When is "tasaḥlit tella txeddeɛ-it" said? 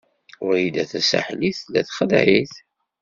0.91-2.53